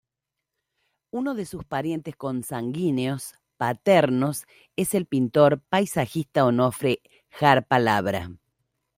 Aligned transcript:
Uno 1.11 1.35
de 1.35 1.45
sus 1.45 1.63
parientes 1.63 2.15
consanguíneos 2.15 3.35
paternos 3.57 4.45
es 4.75 4.95
el 4.95 5.05
pintor 5.05 5.61
paisajista 5.69 6.43
Onofre 6.43 7.01
Jarpa 7.29 7.77
Labra. 7.77 8.31